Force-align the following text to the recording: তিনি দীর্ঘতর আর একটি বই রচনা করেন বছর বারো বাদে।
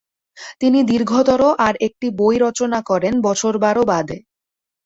তিনি 0.61 0.79
দীর্ঘতর 0.83 1.41
আর 1.65 1.73
একটি 1.87 2.07
বই 2.19 2.35
রচনা 2.37 2.79
করেন 2.89 3.13
বছর 3.27 3.53
বারো 3.63 3.83
বাদে। 3.91 4.17